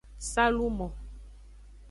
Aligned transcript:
Salumo. 0.31 0.87